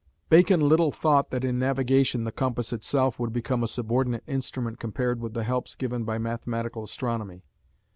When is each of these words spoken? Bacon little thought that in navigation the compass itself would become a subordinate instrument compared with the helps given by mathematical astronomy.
Bacon 0.29 0.61
little 0.67 0.91
thought 0.91 1.29
that 1.29 1.43
in 1.43 1.59
navigation 1.59 2.23
the 2.23 2.31
compass 2.31 2.73
itself 2.73 3.19
would 3.19 3.31
become 3.31 3.61
a 3.63 3.67
subordinate 3.67 4.23
instrument 4.25 4.79
compared 4.79 5.19
with 5.21 5.35
the 5.35 5.43
helps 5.43 5.75
given 5.75 6.05
by 6.05 6.17
mathematical 6.17 6.81
astronomy. 6.83 7.43